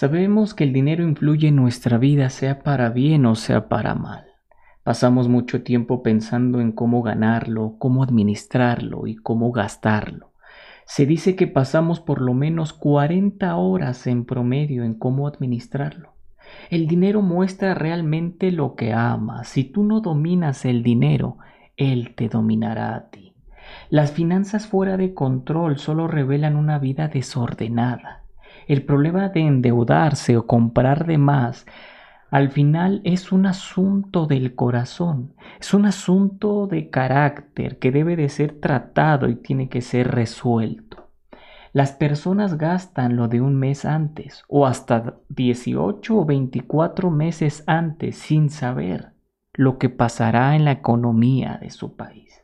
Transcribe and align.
Sabemos 0.00 0.54
que 0.54 0.64
el 0.64 0.72
dinero 0.72 1.04
influye 1.06 1.48
en 1.48 1.56
nuestra 1.56 1.98
vida, 1.98 2.30
sea 2.30 2.60
para 2.60 2.88
bien 2.88 3.26
o 3.26 3.34
sea 3.34 3.68
para 3.68 3.94
mal. 3.94 4.24
Pasamos 4.82 5.28
mucho 5.28 5.62
tiempo 5.62 6.02
pensando 6.02 6.62
en 6.62 6.72
cómo 6.72 7.02
ganarlo, 7.02 7.74
cómo 7.78 8.02
administrarlo 8.02 9.06
y 9.06 9.16
cómo 9.16 9.52
gastarlo. 9.52 10.32
Se 10.86 11.04
dice 11.04 11.36
que 11.36 11.46
pasamos 11.48 12.00
por 12.00 12.22
lo 12.22 12.32
menos 12.32 12.72
40 12.72 13.54
horas 13.56 14.06
en 14.06 14.24
promedio 14.24 14.84
en 14.84 14.94
cómo 14.94 15.26
administrarlo. 15.26 16.14
El 16.70 16.86
dinero 16.86 17.20
muestra 17.20 17.74
realmente 17.74 18.52
lo 18.52 18.76
que 18.76 18.94
amas. 18.94 19.48
Si 19.48 19.64
tú 19.64 19.84
no 19.84 20.00
dominas 20.00 20.64
el 20.64 20.82
dinero, 20.82 21.36
él 21.76 22.14
te 22.16 22.30
dominará 22.30 22.94
a 22.94 23.10
ti. 23.10 23.34
Las 23.90 24.12
finanzas 24.12 24.66
fuera 24.66 24.96
de 24.96 25.12
control 25.12 25.76
solo 25.76 26.08
revelan 26.08 26.56
una 26.56 26.78
vida 26.78 27.08
desordenada. 27.08 28.19
El 28.70 28.84
problema 28.84 29.30
de 29.30 29.40
endeudarse 29.40 30.36
o 30.36 30.46
comprar 30.46 31.04
de 31.04 31.18
más 31.18 31.66
al 32.30 32.50
final 32.50 33.00
es 33.02 33.32
un 33.32 33.46
asunto 33.46 34.28
del 34.28 34.54
corazón, 34.54 35.34
es 35.58 35.74
un 35.74 35.86
asunto 35.86 36.68
de 36.68 36.88
carácter 36.88 37.80
que 37.80 37.90
debe 37.90 38.14
de 38.14 38.28
ser 38.28 38.60
tratado 38.60 39.28
y 39.28 39.34
tiene 39.34 39.68
que 39.68 39.80
ser 39.80 40.12
resuelto. 40.12 41.08
Las 41.72 41.90
personas 41.90 42.58
gastan 42.58 43.16
lo 43.16 43.26
de 43.26 43.40
un 43.40 43.56
mes 43.56 43.84
antes 43.84 44.44
o 44.46 44.68
hasta 44.68 45.16
18 45.30 46.16
o 46.16 46.24
24 46.24 47.10
meses 47.10 47.64
antes 47.66 48.18
sin 48.18 48.50
saber 48.50 49.14
lo 49.52 49.78
que 49.78 49.88
pasará 49.88 50.54
en 50.54 50.64
la 50.64 50.70
economía 50.70 51.58
de 51.60 51.70
su 51.70 51.96
país. 51.96 52.39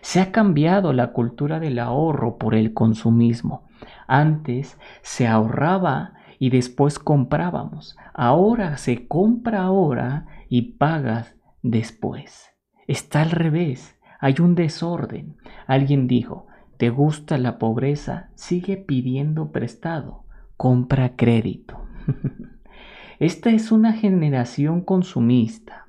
Se 0.00 0.20
ha 0.20 0.32
cambiado 0.32 0.92
la 0.92 1.12
cultura 1.12 1.60
del 1.60 1.78
ahorro 1.78 2.38
por 2.38 2.54
el 2.54 2.72
consumismo. 2.72 3.66
Antes 4.06 4.78
se 5.02 5.26
ahorraba 5.26 6.14
y 6.38 6.50
después 6.50 6.98
comprábamos. 6.98 7.96
Ahora 8.14 8.76
se 8.76 9.06
compra 9.08 9.62
ahora 9.62 10.26
y 10.48 10.72
pagas 10.72 11.34
después. 11.62 12.52
Está 12.86 13.22
al 13.22 13.30
revés. 13.30 13.98
Hay 14.20 14.36
un 14.40 14.54
desorden. 14.54 15.36
Alguien 15.66 16.06
dijo, 16.06 16.46
¿te 16.76 16.90
gusta 16.90 17.38
la 17.38 17.58
pobreza? 17.58 18.30
Sigue 18.34 18.76
pidiendo 18.76 19.52
prestado. 19.52 20.24
Compra 20.56 21.16
crédito. 21.16 21.80
Esta 23.18 23.50
es 23.50 23.72
una 23.72 23.92
generación 23.92 24.82
consumista 24.82 25.85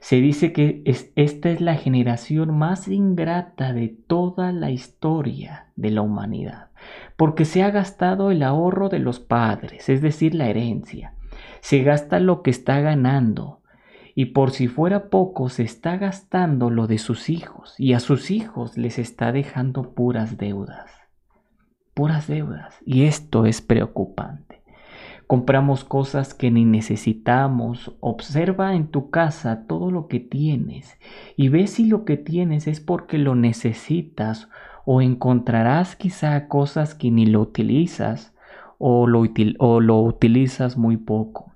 se 0.00 0.16
dice 0.20 0.52
que 0.52 0.82
esta 0.84 1.50
es 1.50 1.60
la 1.60 1.74
generación 1.74 2.56
más 2.56 2.88
ingrata 2.88 3.72
de 3.72 3.88
toda 3.88 4.52
la 4.52 4.70
historia 4.70 5.66
de 5.76 5.90
la 5.90 6.02
humanidad, 6.02 6.68
porque 7.16 7.44
se 7.44 7.62
ha 7.62 7.70
gastado 7.70 8.30
el 8.30 8.42
ahorro 8.42 8.88
de 8.88 9.00
los 9.00 9.20
padres, 9.20 9.88
es 9.88 10.00
decir, 10.00 10.34
la 10.34 10.48
herencia. 10.48 11.14
Se 11.60 11.82
gasta 11.82 12.20
lo 12.20 12.42
que 12.42 12.50
está 12.50 12.80
ganando, 12.80 13.62
y 14.14 14.26
por 14.26 14.50
si 14.50 14.66
fuera 14.66 15.10
poco, 15.10 15.48
se 15.48 15.62
está 15.62 15.96
gastando 15.96 16.70
lo 16.70 16.86
de 16.86 16.98
sus 16.98 17.28
hijos, 17.30 17.74
y 17.78 17.92
a 17.92 18.00
sus 18.00 18.30
hijos 18.30 18.76
les 18.76 18.98
está 18.98 19.32
dejando 19.32 19.94
puras 19.94 20.36
deudas. 20.36 20.90
Puras 21.94 22.28
deudas. 22.28 22.78
Y 22.84 23.04
esto 23.04 23.46
es 23.46 23.60
preocupante. 23.60 24.57
Compramos 25.28 25.84
cosas 25.84 26.32
que 26.32 26.50
ni 26.50 26.64
necesitamos. 26.64 27.94
Observa 28.00 28.74
en 28.74 28.88
tu 28.88 29.10
casa 29.10 29.66
todo 29.66 29.90
lo 29.90 30.08
que 30.08 30.20
tienes 30.20 30.98
y 31.36 31.50
ve 31.50 31.66
si 31.66 31.84
lo 31.84 32.06
que 32.06 32.16
tienes 32.16 32.66
es 32.66 32.80
porque 32.80 33.18
lo 33.18 33.34
necesitas 33.34 34.48
o 34.86 35.02
encontrarás 35.02 35.96
quizá 35.96 36.48
cosas 36.48 36.94
que 36.94 37.10
ni 37.10 37.26
lo 37.26 37.42
utilizas 37.42 38.34
o 38.78 39.06
lo, 39.06 39.22
o 39.58 39.80
lo 39.80 40.00
utilizas 40.00 40.78
muy 40.78 40.96
poco. 40.96 41.52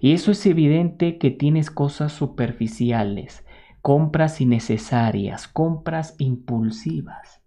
Y 0.00 0.12
eso 0.12 0.30
es 0.30 0.44
evidente 0.44 1.16
que 1.16 1.30
tienes 1.30 1.70
cosas 1.70 2.12
superficiales, 2.12 3.46
compras 3.80 4.42
innecesarias, 4.42 5.48
compras 5.48 6.14
impulsivas. 6.18 7.40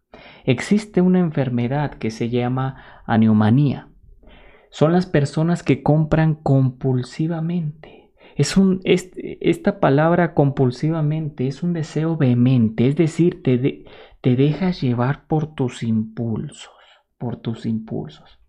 Existe 0.44 1.02
una 1.02 1.20
enfermedad 1.20 1.92
que 1.92 2.10
se 2.10 2.30
llama 2.30 3.04
aneomanía 3.06 3.87
son 4.70 4.92
las 4.92 5.06
personas 5.06 5.64
que 5.64 5.84
compran 5.84 6.36
compulsivamente. 6.36 8.12
Es 8.36 8.56
un, 8.56 8.82
esta 8.84 9.80
palabra 9.80 10.36
compulsivamente 10.36 11.48
es 11.48 11.64
un 11.64 11.74
deseo 11.74 12.18
vehemente, 12.18 12.88
es 12.88 12.96
decir, 12.96 13.42
te, 13.42 13.86
te 14.22 14.36
dejas 14.36 14.80
llevar 14.82 15.26
por 15.26 15.56
tus 15.56 15.82
impulsos, 15.82 16.70
por 17.18 17.38
tus 17.38 17.66
impulsos. 17.66 18.40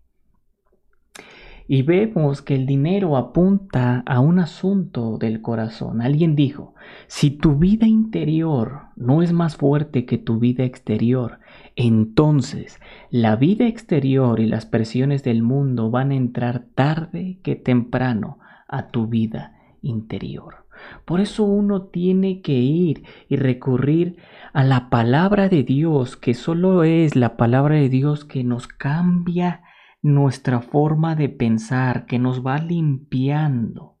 Y 1.71 1.83
vemos 1.83 2.41
que 2.41 2.55
el 2.55 2.65
dinero 2.65 3.15
apunta 3.15 4.03
a 4.07 4.19
un 4.19 4.39
asunto 4.39 5.19
del 5.19 5.41
corazón. 5.41 6.01
Alguien 6.01 6.35
dijo, 6.35 6.73
si 7.05 7.29
tu 7.29 7.57
vida 7.57 7.85
interior 7.85 8.87
no 8.95 9.21
es 9.21 9.33
más 9.33 9.55
fuerte 9.55 10.05
que 10.05 10.17
tu 10.17 10.39
vida 10.39 10.63
exterior, 10.63 11.39
entonces 11.81 12.81
la 13.09 13.37
vida 13.37 13.65
exterior 13.65 14.41
y 14.41 14.47
las 14.47 14.65
presiones 14.65 15.23
del 15.23 15.41
mundo 15.41 15.89
van 15.89 16.11
a 16.11 16.15
entrar 16.15 16.65
tarde 16.75 17.39
que 17.41 17.55
temprano 17.55 18.37
a 18.67 18.87
tu 18.87 19.07
vida 19.07 19.55
interior. 19.81 20.65
Por 21.05 21.21
eso 21.21 21.45
uno 21.45 21.83
tiene 21.83 22.41
que 22.41 22.51
ir 22.51 23.05
y 23.29 23.37
recurrir 23.37 24.17
a 24.51 24.65
la 24.65 24.89
palabra 24.89 25.47
de 25.47 25.63
Dios, 25.63 26.17
que 26.17 26.33
solo 26.33 26.83
es 26.83 27.15
la 27.15 27.37
palabra 27.37 27.75
de 27.75 27.87
Dios 27.87 28.25
que 28.25 28.43
nos 28.43 28.67
cambia 28.67 29.63
nuestra 30.01 30.59
forma 30.59 31.15
de 31.15 31.29
pensar 31.29 32.05
que 32.07 32.19
nos 32.19 32.45
va 32.45 32.57
limpiando 32.57 33.95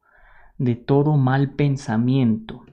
de 0.57 0.75
todo 0.75 1.15
mal 1.15 1.51
pensamiento. 1.51 2.65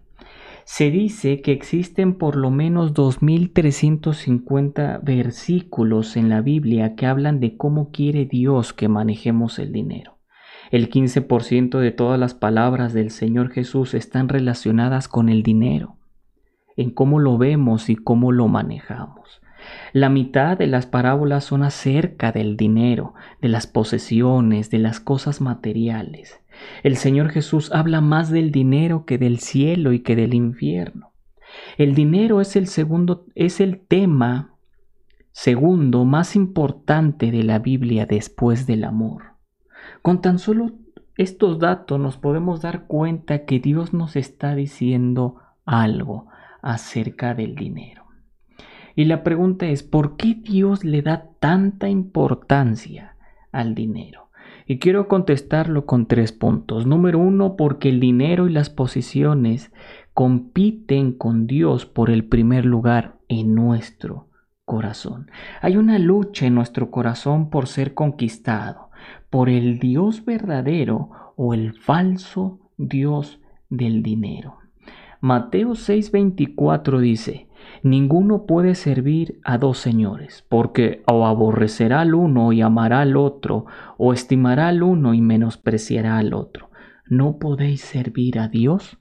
Se 0.68 0.90
dice 0.90 1.42
que 1.42 1.52
existen 1.52 2.18
por 2.18 2.34
lo 2.34 2.50
menos 2.50 2.92
2.350 2.92 5.00
versículos 5.00 6.16
en 6.16 6.28
la 6.28 6.40
Biblia 6.40 6.96
que 6.96 7.06
hablan 7.06 7.38
de 7.38 7.56
cómo 7.56 7.92
quiere 7.92 8.26
Dios 8.26 8.72
que 8.72 8.88
manejemos 8.88 9.60
el 9.60 9.70
dinero. 9.70 10.18
El 10.72 10.90
15% 10.90 11.78
de 11.78 11.92
todas 11.92 12.18
las 12.18 12.34
palabras 12.34 12.92
del 12.92 13.12
Señor 13.12 13.52
Jesús 13.52 13.94
están 13.94 14.28
relacionadas 14.28 15.06
con 15.06 15.28
el 15.28 15.44
dinero, 15.44 15.98
en 16.76 16.90
cómo 16.90 17.20
lo 17.20 17.38
vemos 17.38 17.88
y 17.88 17.94
cómo 17.94 18.32
lo 18.32 18.48
manejamos. 18.48 19.40
La 19.92 20.08
mitad 20.08 20.58
de 20.58 20.66
las 20.66 20.86
parábolas 20.86 21.44
son 21.44 21.62
acerca 21.62 22.32
del 22.32 22.56
dinero, 22.56 23.14
de 23.40 23.48
las 23.48 23.66
posesiones, 23.66 24.70
de 24.70 24.78
las 24.78 25.00
cosas 25.00 25.40
materiales. 25.40 26.40
El 26.82 26.96
Señor 26.96 27.30
Jesús 27.30 27.70
habla 27.72 28.00
más 28.00 28.30
del 28.30 28.50
dinero 28.50 29.04
que 29.04 29.18
del 29.18 29.38
cielo 29.38 29.92
y 29.92 30.00
que 30.00 30.16
del 30.16 30.34
infierno. 30.34 31.12
El 31.78 31.94
dinero 31.94 32.40
es 32.40 32.56
el 32.56 32.66
segundo 32.66 33.26
es 33.34 33.60
el 33.60 33.80
tema 33.80 34.56
segundo 35.32 36.04
más 36.04 36.34
importante 36.34 37.30
de 37.30 37.42
la 37.42 37.58
Biblia 37.58 38.06
después 38.06 38.66
del 38.66 38.84
amor. 38.84 39.34
Con 40.02 40.20
tan 40.22 40.38
solo 40.38 40.72
estos 41.16 41.58
datos 41.58 42.00
nos 42.00 42.16
podemos 42.16 42.62
dar 42.62 42.86
cuenta 42.86 43.44
que 43.44 43.60
Dios 43.60 43.92
nos 43.92 44.16
está 44.16 44.54
diciendo 44.54 45.36
algo 45.64 46.26
acerca 46.62 47.34
del 47.34 47.54
dinero. 47.54 48.05
Y 48.96 49.04
la 49.04 49.22
pregunta 49.22 49.66
es, 49.66 49.82
¿por 49.82 50.16
qué 50.16 50.34
Dios 50.34 50.82
le 50.82 51.02
da 51.02 51.28
tanta 51.38 51.90
importancia 51.90 53.14
al 53.52 53.74
dinero? 53.74 54.30
Y 54.66 54.78
quiero 54.78 55.06
contestarlo 55.06 55.84
con 55.84 56.06
tres 56.06 56.32
puntos. 56.32 56.86
Número 56.86 57.18
uno, 57.18 57.56
porque 57.56 57.90
el 57.90 58.00
dinero 58.00 58.48
y 58.48 58.52
las 58.52 58.70
posiciones 58.70 59.70
compiten 60.14 61.12
con 61.12 61.46
Dios 61.46 61.84
por 61.84 62.08
el 62.10 62.24
primer 62.24 62.64
lugar 62.64 63.18
en 63.28 63.54
nuestro 63.54 64.28
corazón. 64.64 65.30
Hay 65.60 65.76
una 65.76 65.98
lucha 65.98 66.46
en 66.46 66.54
nuestro 66.54 66.90
corazón 66.90 67.50
por 67.50 67.66
ser 67.66 67.92
conquistado, 67.92 68.90
por 69.28 69.50
el 69.50 69.78
Dios 69.78 70.24
verdadero 70.24 71.10
o 71.36 71.52
el 71.52 71.74
falso 71.74 72.60
Dios 72.78 73.40
del 73.68 74.02
dinero. 74.02 74.56
Mateo 75.20 75.72
6:24 75.72 76.98
dice, 76.98 77.45
Ninguno 77.82 78.46
puede 78.46 78.74
servir 78.74 79.40
a 79.44 79.58
dos 79.58 79.78
señores, 79.78 80.44
porque 80.48 81.02
o 81.06 81.26
aborrecerá 81.26 82.00
al 82.00 82.14
uno 82.14 82.52
y 82.52 82.62
amará 82.62 83.00
al 83.00 83.16
otro, 83.16 83.66
o 83.98 84.12
estimará 84.12 84.68
al 84.68 84.82
uno 84.82 85.14
y 85.14 85.20
menospreciará 85.20 86.18
al 86.18 86.34
otro. 86.34 86.70
No 87.08 87.38
podéis 87.38 87.82
servir 87.82 88.38
a 88.38 88.48
Dios 88.48 88.98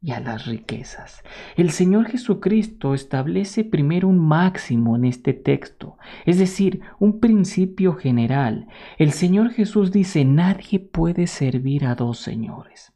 y 0.00 0.12
a 0.12 0.20
las 0.20 0.46
riquezas. 0.46 1.22
El 1.56 1.70
Señor 1.70 2.06
Jesucristo 2.06 2.94
establece 2.94 3.64
primero 3.64 4.08
un 4.08 4.18
máximo 4.18 4.94
en 4.94 5.04
este 5.04 5.32
texto, 5.32 5.96
es 6.24 6.38
decir, 6.38 6.80
un 7.00 7.18
principio 7.18 7.94
general. 7.94 8.68
El 8.98 9.12
Señor 9.12 9.50
Jesús 9.50 9.90
dice, 9.90 10.24
nadie 10.24 10.78
puede 10.78 11.26
servir 11.26 11.84
a 11.84 11.94
dos 11.94 12.18
señores. 12.18 12.92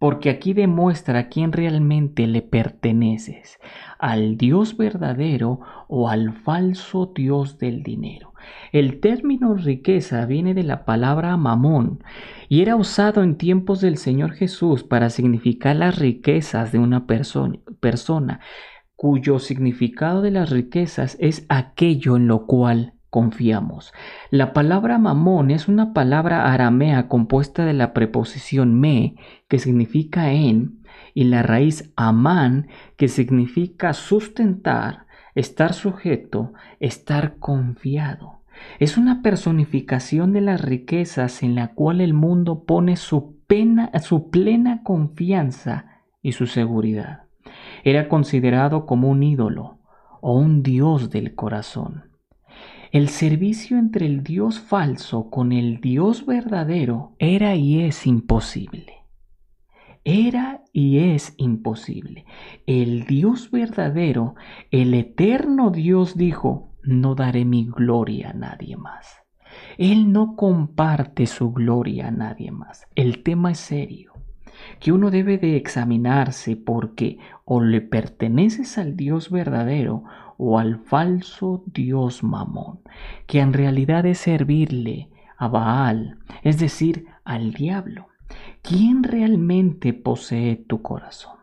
Porque 0.00 0.30
aquí 0.30 0.54
demuestra 0.54 1.18
a 1.18 1.28
quién 1.28 1.52
realmente 1.52 2.26
le 2.26 2.40
perteneces, 2.40 3.60
al 3.98 4.38
Dios 4.38 4.78
verdadero 4.78 5.60
o 5.88 6.08
al 6.08 6.32
falso 6.32 7.12
Dios 7.14 7.58
del 7.58 7.82
dinero. 7.82 8.32
El 8.72 8.98
término 9.00 9.54
riqueza 9.54 10.24
viene 10.24 10.54
de 10.54 10.62
la 10.62 10.86
palabra 10.86 11.36
mamón 11.36 12.02
y 12.48 12.62
era 12.62 12.76
usado 12.76 13.22
en 13.22 13.36
tiempos 13.36 13.82
del 13.82 13.98
Señor 13.98 14.32
Jesús 14.32 14.84
para 14.84 15.10
significar 15.10 15.76
las 15.76 15.98
riquezas 15.98 16.72
de 16.72 16.78
una 16.78 17.06
persona, 17.06 17.58
persona 17.80 18.40
cuyo 18.96 19.38
significado 19.38 20.22
de 20.22 20.30
las 20.30 20.48
riquezas 20.48 21.18
es 21.20 21.44
aquello 21.50 22.16
en 22.16 22.26
lo 22.26 22.46
cual 22.46 22.94
confiamos. 23.10 23.92
La 24.30 24.52
palabra 24.52 24.98
mamón 24.98 25.50
es 25.50 25.68
una 25.68 25.92
palabra 25.92 26.52
aramea 26.52 27.08
compuesta 27.08 27.64
de 27.64 27.74
la 27.74 27.92
preposición 27.92 28.80
me, 28.80 29.16
que 29.48 29.58
significa 29.58 30.32
en, 30.32 30.80
y 31.12 31.24
la 31.24 31.42
raíz 31.42 31.92
amán, 31.96 32.68
que 32.96 33.08
significa 33.08 33.92
sustentar, 33.92 35.06
estar 35.34 35.74
sujeto, 35.74 36.52
estar 36.78 37.36
confiado. 37.38 38.40
Es 38.78 38.96
una 38.96 39.22
personificación 39.22 40.32
de 40.32 40.42
las 40.42 40.60
riquezas 40.60 41.42
en 41.42 41.54
la 41.54 41.68
cual 41.74 42.00
el 42.00 42.14
mundo 42.14 42.64
pone 42.64 42.96
su, 42.96 43.36
pena, 43.46 43.90
su 44.00 44.30
plena 44.30 44.82
confianza 44.82 46.02
y 46.22 46.32
su 46.32 46.46
seguridad. 46.46 47.24
Era 47.84 48.08
considerado 48.08 48.86
como 48.86 49.08
un 49.08 49.22
ídolo 49.22 49.78
o 50.20 50.34
un 50.36 50.62
dios 50.62 51.10
del 51.10 51.34
corazón. 51.34 52.09
El 52.92 53.08
servicio 53.08 53.78
entre 53.78 54.04
el 54.06 54.24
Dios 54.24 54.58
falso 54.58 55.30
con 55.30 55.52
el 55.52 55.80
Dios 55.80 56.26
verdadero 56.26 57.12
era 57.20 57.54
y 57.54 57.82
es 57.82 58.04
imposible. 58.04 59.04
Era 60.02 60.64
y 60.72 60.98
es 60.98 61.34
imposible. 61.36 62.24
El 62.66 63.04
Dios 63.04 63.52
verdadero, 63.52 64.34
el 64.72 64.94
eterno 64.94 65.70
Dios 65.70 66.16
dijo, 66.16 66.74
no 66.82 67.14
daré 67.14 67.44
mi 67.44 67.64
gloria 67.64 68.30
a 68.30 68.32
nadie 68.32 68.76
más. 68.76 69.18
Él 69.78 70.10
no 70.10 70.34
comparte 70.34 71.28
su 71.28 71.52
gloria 71.52 72.08
a 72.08 72.10
nadie 72.10 72.50
más. 72.50 72.88
El 72.96 73.22
tema 73.22 73.52
es 73.52 73.60
serio, 73.60 74.14
que 74.80 74.90
uno 74.90 75.12
debe 75.12 75.38
de 75.38 75.54
examinarse 75.54 76.56
porque 76.56 77.18
o 77.44 77.60
le 77.60 77.82
perteneces 77.82 78.78
al 78.78 78.96
Dios 78.96 79.30
verdadero 79.30 80.02
o 80.42 80.58
al 80.58 80.78
falso 80.78 81.62
dios 81.66 82.22
Mamón, 82.22 82.80
que 83.26 83.40
en 83.40 83.52
realidad 83.52 84.06
es 84.06 84.20
servirle 84.20 85.10
a 85.36 85.48
Baal, 85.48 86.18
es 86.42 86.58
decir, 86.58 87.04
al 87.24 87.52
diablo. 87.52 88.08
¿Quién 88.62 89.02
realmente 89.02 89.92
posee 89.92 90.56
tu 90.56 90.80
corazón? 90.80 91.36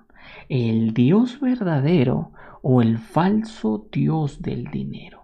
¿El 0.49 0.95
Dios 0.95 1.39
verdadero 1.39 2.31
o 2.63 2.81
el 2.81 2.97
falso 2.97 3.87
Dios 3.91 4.41
del 4.41 4.65
dinero? 4.71 5.21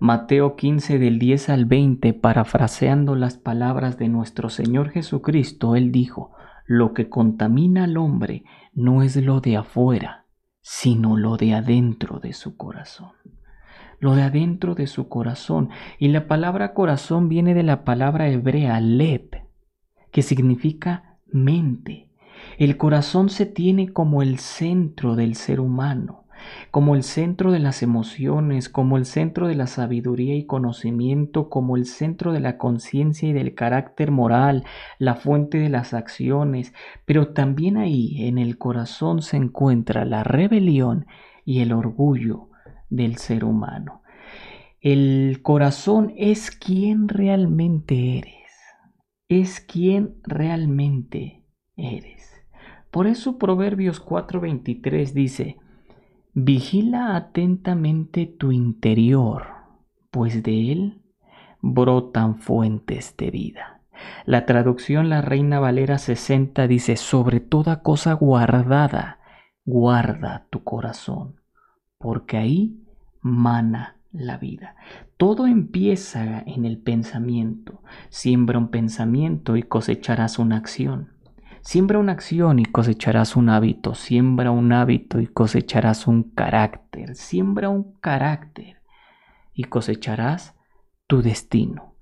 Mateo 0.00 0.56
15 0.56 0.98
del 0.98 1.20
10 1.20 1.48
al 1.48 1.64
20, 1.66 2.12
parafraseando 2.12 3.14
las 3.14 3.38
palabras 3.38 3.98
de 3.98 4.08
nuestro 4.08 4.48
Señor 4.48 4.90
Jesucristo, 4.90 5.76
él 5.76 5.92
dijo, 5.92 6.32
lo 6.66 6.92
que 6.92 7.08
contamina 7.08 7.84
al 7.84 7.96
hombre 7.98 8.42
no 8.72 9.02
es 9.02 9.14
lo 9.16 9.40
de 9.40 9.56
afuera, 9.56 10.27
sino 10.60 11.16
lo 11.16 11.36
de 11.36 11.54
adentro 11.54 12.18
de 12.20 12.32
su 12.32 12.56
corazón. 12.56 13.12
Lo 14.00 14.14
de 14.14 14.22
adentro 14.22 14.74
de 14.74 14.86
su 14.86 15.08
corazón. 15.08 15.70
Y 15.98 16.08
la 16.08 16.28
palabra 16.28 16.74
corazón 16.74 17.28
viene 17.28 17.54
de 17.54 17.62
la 17.62 17.84
palabra 17.84 18.28
hebrea 18.28 18.80
lep, 18.80 19.34
que 20.12 20.22
significa 20.22 21.18
mente. 21.26 22.12
El 22.58 22.76
corazón 22.76 23.28
se 23.28 23.46
tiene 23.46 23.92
como 23.92 24.22
el 24.22 24.38
centro 24.38 25.16
del 25.16 25.34
ser 25.34 25.60
humano 25.60 26.27
como 26.70 26.94
el 26.94 27.02
centro 27.02 27.52
de 27.52 27.58
las 27.58 27.82
emociones, 27.82 28.68
como 28.68 28.96
el 28.96 29.04
centro 29.04 29.48
de 29.48 29.54
la 29.54 29.66
sabiduría 29.66 30.34
y 30.34 30.46
conocimiento, 30.46 31.48
como 31.48 31.76
el 31.76 31.86
centro 31.86 32.32
de 32.32 32.40
la 32.40 32.58
conciencia 32.58 33.28
y 33.28 33.32
del 33.32 33.54
carácter 33.54 34.10
moral, 34.10 34.64
la 34.98 35.14
fuente 35.14 35.58
de 35.58 35.68
las 35.68 35.94
acciones, 35.94 36.72
pero 37.04 37.28
también 37.28 37.76
ahí 37.76 38.26
en 38.26 38.38
el 38.38 38.58
corazón 38.58 39.22
se 39.22 39.36
encuentra 39.36 40.04
la 40.04 40.24
rebelión 40.24 41.06
y 41.44 41.60
el 41.60 41.72
orgullo 41.72 42.48
del 42.90 43.16
ser 43.16 43.44
humano. 43.44 44.02
El 44.80 45.40
corazón 45.42 46.12
es 46.16 46.50
quien 46.50 47.08
realmente 47.08 48.18
eres, 48.18 48.52
es 49.28 49.60
quien 49.60 50.16
realmente 50.22 51.44
eres. 51.76 52.32
Por 52.90 53.06
eso 53.06 53.38
Proverbios 53.38 54.00
4:23 54.04 55.12
dice, 55.12 55.58
Vigila 56.40 57.16
atentamente 57.16 58.24
tu 58.24 58.52
interior, 58.52 59.48
pues 60.12 60.44
de 60.44 60.70
él 60.70 61.02
brotan 61.60 62.38
fuentes 62.38 63.16
de 63.16 63.32
vida. 63.32 63.82
La 64.24 64.46
traducción 64.46 65.08
La 65.08 65.20
Reina 65.20 65.58
Valera 65.58 65.98
60 65.98 66.68
dice, 66.68 66.96
sobre 66.96 67.40
toda 67.40 67.82
cosa 67.82 68.12
guardada, 68.12 69.18
guarda 69.64 70.46
tu 70.50 70.62
corazón, 70.62 71.40
porque 71.98 72.36
ahí 72.36 72.84
mana 73.20 73.96
la 74.12 74.36
vida. 74.36 74.76
Todo 75.16 75.48
empieza 75.48 76.38
en 76.46 76.64
el 76.64 76.78
pensamiento. 76.78 77.82
Siembra 78.10 78.58
un 78.58 78.68
pensamiento 78.68 79.56
y 79.56 79.64
cosecharás 79.64 80.38
una 80.38 80.58
acción. 80.58 81.17
Siembra 81.68 81.98
una 81.98 82.12
acción 82.12 82.60
y 82.60 82.64
cosecharás 82.64 83.36
un 83.36 83.50
hábito. 83.50 83.94
Siembra 83.94 84.50
un 84.50 84.72
hábito 84.72 85.20
y 85.20 85.26
cosecharás 85.26 86.06
un 86.06 86.22
carácter. 86.22 87.14
Siembra 87.14 87.68
un 87.68 87.92
carácter 88.00 88.78
y 89.52 89.64
cosecharás 89.64 90.56
tu 91.06 91.20
destino. 91.20 91.96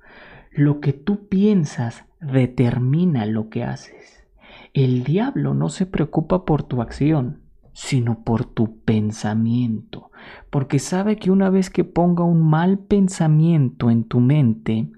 Lo 0.52 0.78
que 0.78 0.92
tú 0.92 1.26
piensas 1.26 2.04
determina 2.20 3.26
lo 3.26 3.48
que 3.48 3.64
haces. 3.64 4.28
El 4.72 5.02
diablo 5.02 5.52
no 5.52 5.68
se 5.68 5.84
preocupa 5.84 6.44
por 6.44 6.62
tu 6.62 6.80
acción, 6.80 7.42
sino 7.72 8.22
por 8.22 8.44
tu 8.44 8.84
pensamiento, 8.84 10.12
porque 10.48 10.78
sabe 10.78 11.16
que 11.16 11.32
una 11.32 11.50
vez 11.50 11.70
que 11.70 11.82
ponga 11.82 12.22
un 12.22 12.48
mal 12.48 12.78
pensamiento 12.78 13.90
en 13.90 14.04
tu 14.04 14.20
mente, 14.20 14.92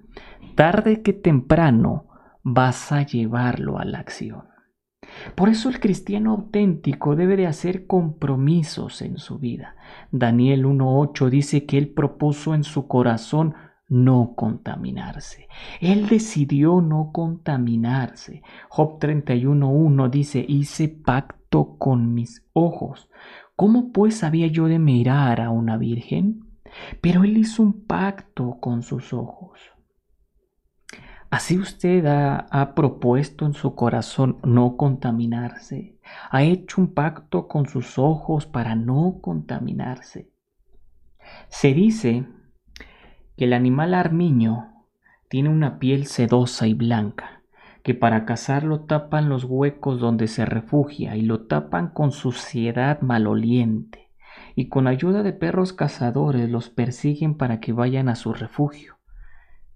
tarde 0.56 1.00
que 1.00 1.14
temprano 1.14 2.04
vas 2.42 2.92
a 2.92 3.00
llevarlo 3.00 3.78
a 3.78 3.86
la 3.86 4.00
acción. 4.00 4.57
Por 5.34 5.48
eso 5.48 5.68
el 5.68 5.80
cristiano 5.80 6.32
auténtico 6.32 7.16
debe 7.16 7.36
de 7.36 7.46
hacer 7.46 7.86
compromisos 7.86 9.02
en 9.02 9.18
su 9.18 9.38
vida. 9.38 9.76
Daniel 10.10 10.64
1.8 10.66 11.28
dice 11.28 11.66
que 11.66 11.78
él 11.78 11.88
propuso 11.88 12.54
en 12.54 12.64
su 12.64 12.86
corazón 12.86 13.54
no 13.88 14.34
contaminarse. 14.36 15.48
Él 15.80 16.08
decidió 16.08 16.80
no 16.80 17.10
contaminarse. 17.12 18.42
Job 18.68 18.98
31.1 18.98 20.10
dice, 20.10 20.44
hice 20.46 20.88
pacto 20.88 21.76
con 21.78 22.14
mis 22.14 22.44
ojos. 22.52 23.08
¿Cómo 23.56 23.92
pues 23.92 24.22
había 24.22 24.46
yo 24.46 24.66
de 24.66 24.78
mirar 24.78 25.40
a 25.40 25.50
una 25.50 25.76
virgen? 25.76 26.44
Pero 27.00 27.24
él 27.24 27.38
hizo 27.38 27.62
un 27.62 27.86
pacto 27.86 28.58
con 28.60 28.82
sus 28.82 29.12
ojos. 29.12 29.58
Así 31.30 31.58
usted 31.58 32.06
ha, 32.06 32.72
propuesto 32.74 33.44
en 33.44 33.52
su 33.52 33.74
corazón 33.74 34.38
no 34.44 34.78
contaminarse, 34.78 35.98
ha 36.30 36.42
hecho 36.42 36.80
un 36.80 36.94
pacto 36.94 37.48
con 37.48 37.66
sus 37.66 37.98
ojos 37.98 38.46
para 38.46 38.74
no 38.74 39.18
contaminarse. 39.20 40.30
Se 41.48 41.74
dice 41.74 42.26
que 43.36 43.44
el 43.44 43.52
animal 43.52 43.92
armiño 43.92 44.86
tiene 45.28 45.50
una 45.50 45.78
piel 45.78 46.06
sedosa 46.06 46.66
y 46.66 46.72
blanca, 46.72 47.42
que 47.82 47.94
para 47.94 48.24
cazarlo 48.24 48.80
tapan 48.80 49.28
los 49.28 49.44
huecos 49.44 50.00
donde 50.00 50.28
se 50.28 50.46
refugia 50.46 51.14
y 51.14 51.22
lo 51.22 51.46
tapan 51.46 51.88
con 51.88 52.10
suciedad 52.10 53.02
maloliente, 53.02 54.08
y 54.54 54.68
con 54.70 54.86
ayuda 54.86 55.22
de 55.22 55.34
perros 55.34 55.74
cazadores 55.74 56.48
los 56.48 56.70
persiguen 56.70 57.34
para 57.36 57.60
que 57.60 57.74
vayan 57.74 58.08
a 58.08 58.14
su 58.14 58.32
refugio. 58.32 58.97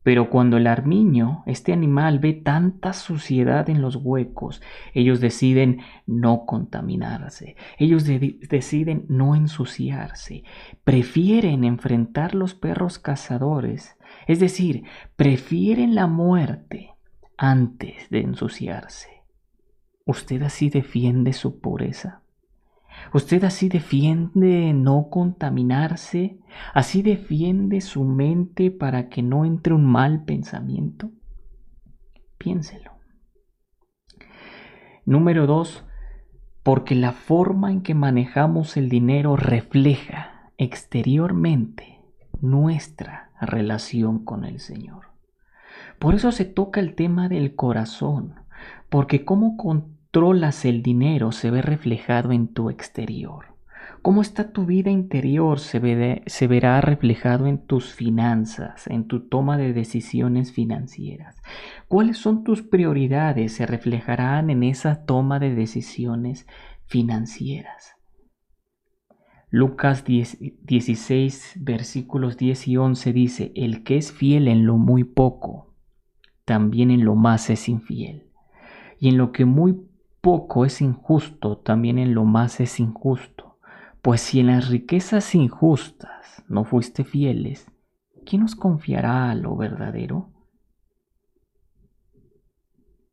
Pero 0.02 0.30
cuando 0.30 0.56
el 0.56 0.66
armiño, 0.66 1.44
este 1.46 1.72
animal, 1.72 2.18
ve 2.18 2.32
tanta 2.32 2.92
suciedad 2.92 3.70
en 3.70 3.80
los 3.80 3.96
huecos, 3.96 4.60
ellos 4.94 5.20
deciden 5.20 5.80
no 6.06 6.44
contaminarse, 6.44 7.56
ellos 7.78 8.04
deciden 8.04 9.06
no 9.08 9.36
ensuciarse, 9.36 10.42
prefieren 10.82 11.64
enfrentar 11.64 12.34
los 12.34 12.54
perros 12.54 12.98
cazadores, 12.98 13.96
es 14.26 14.40
decir, 14.40 14.84
prefieren 15.14 15.94
la 15.94 16.06
muerte 16.06 16.90
antes 17.36 18.10
de 18.10 18.20
ensuciarse. 18.20 19.22
¿Usted 20.04 20.42
así 20.42 20.68
defiende 20.68 21.32
su 21.32 21.60
pureza? 21.60 22.21
Usted 23.14 23.44
así 23.44 23.68
defiende 23.68 24.72
no 24.72 25.08
contaminarse, 25.10 26.38
así 26.74 27.02
defiende 27.02 27.80
su 27.80 28.04
mente 28.04 28.70
para 28.70 29.08
que 29.08 29.22
no 29.22 29.44
entre 29.44 29.74
un 29.74 29.84
mal 29.84 30.24
pensamiento. 30.24 31.10
Piénselo. 32.38 32.92
Número 35.04 35.46
dos, 35.46 35.84
porque 36.62 36.94
la 36.94 37.12
forma 37.12 37.72
en 37.72 37.82
que 37.82 37.94
manejamos 37.94 38.76
el 38.76 38.88
dinero 38.88 39.36
refleja 39.36 40.52
exteriormente 40.58 42.00
nuestra 42.40 43.32
relación 43.40 44.24
con 44.24 44.44
el 44.44 44.60
Señor. 44.60 45.06
Por 45.98 46.14
eso 46.14 46.32
se 46.32 46.44
toca 46.44 46.80
el 46.80 46.94
tema 46.94 47.28
del 47.28 47.54
corazón, 47.54 48.34
porque 48.88 49.24
cómo 49.24 49.56
controlas 50.12 50.66
el 50.66 50.82
dinero 50.82 51.32
se 51.32 51.50
ve 51.50 51.62
reflejado 51.62 52.32
en 52.32 52.48
tu 52.48 52.68
exterior. 52.68 53.46
Cómo 54.02 54.20
está 54.20 54.52
tu 54.52 54.66
vida 54.66 54.90
interior 54.90 55.58
se, 55.58 56.22
se, 56.26 56.46
verá 56.46 56.82
reflejado 56.82 57.46
en 57.46 57.64
tus 57.64 57.94
finanzas, 57.94 58.86
en 58.88 59.06
tu 59.06 59.26
toma 59.28 59.56
de 59.56 59.72
decisiones 59.72 60.52
financieras. 60.52 61.40
¿Cuáles 61.88 62.18
son 62.18 62.44
tus 62.44 62.60
prioridades? 62.60 63.54
Se 63.54 63.64
reflejarán 63.64 64.50
en 64.50 64.64
esa 64.64 65.06
toma 65.06 65.38
de 65.38 65.54
decisiones 65.54 66.46
financieras. 66.84 67.94
Lucas 69.48 70.04
16, 70.04 71.54
versículos 71.60 72.36
10 72.36 72.68
y 72.68 72.76
11 72.76 73.12
dice, 73.14 73.52
El 73.54 73.82
que 73.82 73.96
es 73.96 74.12
fiel 74.12 74.48
en 74.48 74.66
lo 74.66 74.76
muy 74.76 75.04
poco, 75.04 75.74
también 76.44 76.90
en 76.90 77.06
lo 77.06 77.14
más 77.14 77.48
es 77.48 77.66
infiel. 77.66 78.28
Y 78.98 79.08
en 79.08 79.16
lo 79.16 79.32
que 79.32 79.46
muy 79.46 79.91
poco 80.22 80.64
es 80.64 80.80
injusto, 80.80 81.58
también 81.58 81.98
en 81.98 82.14
lo 82.14 82.24
más 82.24 82.60
es 82.60 82.80
injusto. 82.80 83.58
Pues 84.00 84.20
si 84.20 84.40
en 84.40 84.46
las 84.46 84.68
riquezas 84.68 85.34
injustas 85.34 86.44
no 86.48 86.64
fuiste 86.64 87.04
fieles, 87.04 87.70
¿quién 88.24 88.42
nos 88.42 88.54
confiará 88.54 89.30
a 89.30 89.34
lo 89.34 89.56
verdadero? 89.56 90.30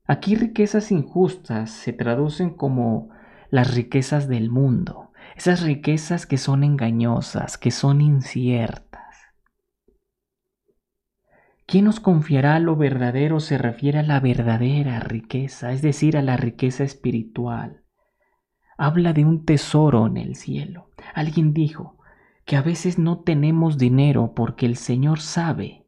Aquí 0.05 0.35
riquezas 0.35 0.91
injustas 0.91 1.71
se 1.71 1.93
traducen 1.93 2.51
como 2.51 3.09
las 3.49 3.73
riquezas 3.73 4.27
del 4.27 4.51
mundo, 4.51 5.11
esas 5.35 5.61
riquezas 5.61 6.27
que 6.27 6.37
son 6.37 6.63
engañosas, 6.63 7.57
que 7.57 7.71
son 7.71 8.01
inciertas. 8.01 8.98
¿Quién 11.69 11.85
nos 11.85 11.99
confiará 11.99 12.59
lo 12.59 12.75
verdadero? 12.75 13.39
Se 13.39 13.57
refiere 13.57 13.99
a 13.99 14.03
la 14.03 14.19
verdadera 14.19 14.99
riqueza, 14.99 15.71
es 15.71 15.81
decir, 15.81 16.17
a 16.17 16.21
la 16.21 16.35
riqueza 16.35 16.83
espiritual 16.83 17.83
habla 18.79 19.11
de 19.11 19.25
un 19.25 19.43
tesoro 19.43 20.07
en 20.07 20.15
el 20.15 20.35
cielo. 20.35 20.89
Alguien 21.13 21.53
dijo 21.53 21.97
que 22.45 22.55
a 22.55 22.61
veces 22.61 22.97
no 22.97 23.19
tenemos 23.19 23.77
dinero 23.77 24.33
porque 24.33 24.65
el 24.65 24.77
Señor 24.77 25.19
sabe 25.19 25.85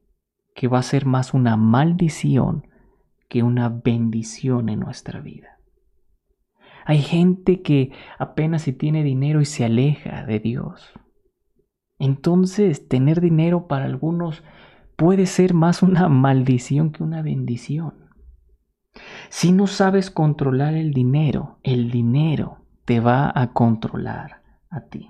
que 0.54 0.68
va 0.68 0.80
a 0.80 0.84
ser 0.84 1.06
más 1.06 1.34
una 1.34 1.56
maldición 1.56 2.68
que 3.30 3.44
una 3.44 3.70
bendición 3.70 4.68
en 4.68 4.82
nuestra 4.82 5.22
vida. 5.22 5.58
Hay 6.86 7.02
gente 7.02 7.62
que 7.62 7.94
apenas 8.20 8.64
si 8.64 8.74
tiene 8.74 9.04
dinero 9.04 9.40
y 9.40 9.46
se 9.46 9.64
aleja 9.64 10.26
de 10.26 10.40
Dios. 10.40 10.92
Entonces, 11.98 12.90
tener 12.90 13.22
dinero 13.22 13.68
para 13.68 13.86
algunos 13.86 14.44
puede 15.02 15.26
ser 15.26 15.56
más 15.56 15.82
una 15.82 16.10
maldición 16.10 16.92
que 16.92 17.02
una 17.02 17.24
bendición. 17.24 18.12
Si 19.30 19.52
no 19.52 19.66
sabes 19.66 20.12
controlar 20.12 20.76
el 20.76 20.94
dinero, 20.94 21.58
el 21.64 21.90
dinero 21.90 22.60
te 22.86 23.00
va 23.00 23.32
a 23.34 23.52
controlar 23.52 24.44
a 24.70 24.82
ti. 24.82 25.10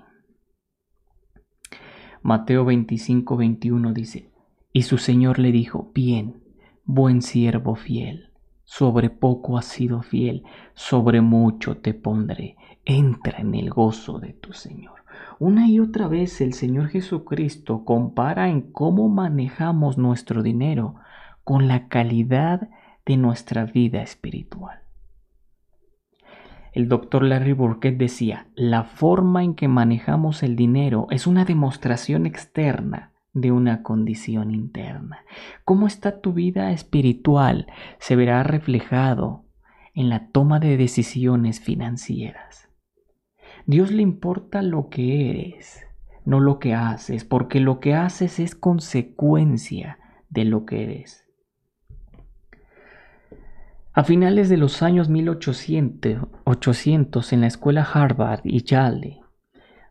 Mateo 2.22 2.64
25, 2.64 3.36
21 3.36 3.92
dice, 3.92 4.32
y 4.72 4.84
su 4.84 4.96
Señor 4.96 5.38
le 5.38 5.52
dijo, 5.52 5.92
bien, 5.94 6.42
buen 6.86 7.20
siervo 7.20 7.74
fiel, 7.74 8.30
sobre 8.64 9.10
poco 9.10 9.58
has 9.58 9.66
sido 9.66 10.00
fiel, 10.00 10.42
sobre 10.72 11.20
mucho 11.20 11.76
te 11.76 11.92
pondré, 11.92 12.56
entra 12.84 13.38
en 13.38 13.54
el 13.54 13.70
gozo 13.70 14.18
de 14.18 14.32
tu 14.32 14.52
Señor. 14.52 15.02
Una 15.38 15.68
y 15.68 15.80
otra 15.80 16.08
vez 16.08 16.40
el 16.40 16.52
Señor 16.52 16.88
Jesucristo 16.88 17.84
compara 17.84 18.48
en 18.48 18.72
cómo 18.72 19.08
manejamos 19.08 19.98
nuestro 19.98 20.42
dinero 20.42 20.96
con 21.44 21.68
la 21.68 21.88
calidad 21.88 22.68
de 23.04 23.16
nuestra 23.16 23.64
vida 23.64 24.02
espiritual. 24.02 24.80
El 26.72 26.88
doctor 26.88 27.22
Larry 27.22 27.52
Burkett 27.52 27.98
decía, 27.98 28.46
la 28.54 28.84
forma 28.84 29.44
en 29.44 29.54
que 29.54 29.68
manejamos 29.68 30.42
el 30.42 30.56
dinero 30.56 31.06
es 31.10 31.26
una 31.26 31.44
demostración 31.44 32.24
externa 32.24 33.12
de 33.34 33.52
una 33.52 33.82
condición 33.82 34.50
interna. 34.50 35.24
¿Cómo 35.64 35.86
está 35.86 36.20
tu 36.20 36.32
vida 36.32 36.72
espiritual? 36.72 37.66
Se 37.98 38.16
verá 38.16 38.42
reflejado 38.42 39.44
en 39.94 40.08
la 40.08 40.28
toma 40.28 40.60
de 40.60 40.76
decisiones 40.76 41.60
financieras. 41.60 42.71
Dios 43.66 43.92
le 43.92 44.02
importa 44.02 44.62
lo 44.62 44.88
que 44.88 45.30
eres, 45.30 45.86
no 46.24 46.40
lo 46.40 46.58
que 46.58 46.74
haces, 46.74 47.24
porque 47.24 47.60
lo 47.60 47.80
que 47.80 47.94
haces 47.94 48.40
es 48.40 48.54
consecuencia 48.54 49.98
de 50.30 50.44
lo 50.44 50.66
que 50.66 50.82
eres. 50.82 51.22
A 53.94 54.04
finales 54.04 54.48
de 54.48 54.56
los 54.56 54.82
años 54.82 55.10
1800, 55.10 57.32
en 57.32 57.40
la 57.42 57.46
escuela 57.46 57.82
Harvard 57.82 58.40
y 58.44 58.64
Yale, 58.64 59.20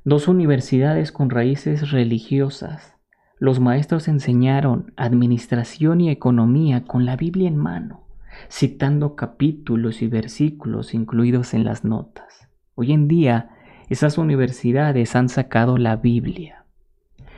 dos 0.04 0.28
universidades 0.28 1.12
con 1.12 1.30
raíces 1.30 1.92
religiosas, 1.92 2.96
los 3.38 3.60
maestros 3.60 4.08
enseñaron 4.08 4.94
administración 4.98 6.01
y 6.01 6.10
economía 6.10 6.84
con 6.84 7.06
la 7.06 7.16
Biblia 7.16 7.48
en 7.48 7.58
mano, 7.58 8.08
citando 8.50 9.16
capítulos 9.16 10.01
y 10.01 10.08
versículos 10.08 10.94
incluidos 10.94 11.54
en 11.54 11.63
las 11.63 11.86
notas. 11.86 12.50
Hoy 12.74 12.94
en 12.94 13.08
día, 13.08 13.51
esas 13.91 14.17
universidades 14.17 15.17
han 15.17 15.27
sacado 15.27 15.77
la 15.77 15.98
Biblia. 15.98 16.65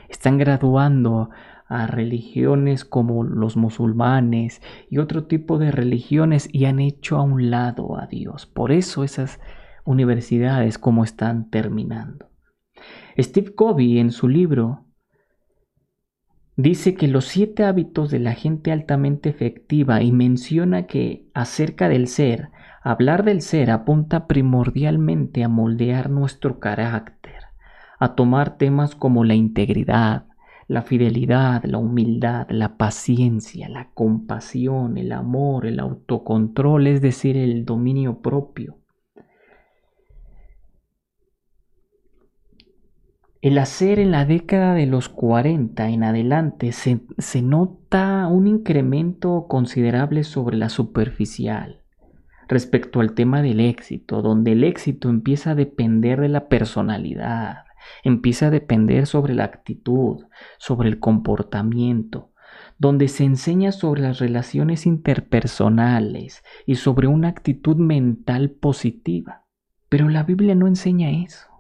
Están 0.07 0.37
graduando 0.37 1.31
a 1.67 1.87
religiones 1.87 2.85
como 2.85 3.23
los 3.23 3.57
musulmanes 3.57 4.61
y 4.87 4.99
otro 4.99 5.23
tipo 5.25 5.57
de 5.57 5.71
religiones 5.71 6.47
y 6.51 6.65
han 6.65 6.79
hecho 6.79 7.17
a 7.17 7.23
un 7.23 7.49
lado 7.49 7.97
a 7.97 8.05
Dios. 8.05 8.45
Por 8.45 8.71
eso 8.71 9.03
esas 9.03 9.39
universidades 9.83 10.77
como 10.77 11.03
están 11.03 11.49
terminando. 11.49 12.29
Steve 13.17 13.55
Covey 13.55 13.97
en 13.97 14.11
su 14.11 14.27
libro 14.27 14.85
dice 16.55 16.95
que 16.95 17.07
los 17.07 17.25
siete 17.25 17.63
hábitos 17.63 18.11
de 18.11 18.19
la 18.19 18.33
gente 18.33 18.71
altamente 18.71 19.29
efectiva 19.29 20.01
y 20.01 20.11
menciona 20.11 20.87
que 20.87 21.27
acerca 21.33 21.89
del 21.89 22.07
ser, 22.07 22.49
hablar 22.81 23.23
del 23.23 23.41
ser 23.41 23.71
apunta 23.71 24.27
primordialmente 24.27 25.43
a 25.43 25.49
moldear 25.49 26.09
nuestro 26.09 26.59
carácter, 26.59 27.43
a 27.99 28.15
tomar 28.15 28.57
temas 28.57 28.95
como 28.95 29.23
la 29.23 29.35
integridad, 29.35 30.25
la 30.67 30.81
fidelidad, 30.81 31.63
la 31.65 31.77
humildad, 31.77 32.47
la 32.49 32.77
paciencia, 32.77 33.69
la 33.69 33.89
compasión, 33.93 34.97
el 34.97 35.11
amor, 35.11 35.65
el 35.65 35.79
autocontrol, 35.79 36.87
es 36.87 37.01
decir, 37.01 37.37
el 37.37 37.65
dominio 37.65 38.21
propio. 38.21 38.82
El 43.43 43.57
hacer 43.57 43.99
en 43.99 44.11
la 44.11 44.23
década 44.23 44.73
de 44.73 44.85
los 44.85 45.09
40 45.09 45.89
en 45.89 46.05
adelante 46.05 46.71
se, 46.71 47.01
se, 47.17 47.41
nota 47.41 48.25
un 48.27 48.47
incremento 48.47 49.47
considerable 49.49 50.23
sobre 50.23 50.55
la 50.55 50.69
superficial 50.69 51.81
respecto 52.47 53.01
al 53.01 53.15
tema 53.15 53.41
del 53.41 53.59
éxito, 53.59 54.21
donde 54.21 54.53
el 54.53 54.63
éxito 54.63 55.09
empieza 55.09 55.51
a 55.51 55.55
depender 55.55 56.21
de 56.21 56.29
la 56.29 56.47
personalidad, 56.47 57.65
empieza 58.05 58.47
a 58.47 58.49
depender 58.49 59.07
sobre 59.07 59.33
la 59.33 59.43
actitud, 59.43 60.23
sobre 60.57 60.87
el 60.87 60.99
comportamiento, 60.99 62.31
donde 62.77 63.09
se 63.09 63.25
enseña 63.25 63.73
sobre 63.73 64.03
las 64.03 64.19
relaciones 64.19 64.85
interpersonales 64.85 66.45
y 66.65 66.75
sobre 66.75 67.07
una 67.07 67.27
actitud 67.27 67.75
mental 67.75 68.51
positiva. 68.51 69.43
Pero 69.89 70.07
la 70.07 70.23
Biblia 70.23 70.55
no 70.55 70.65
enseña 70.65 71.11
eso. 71.11 71.52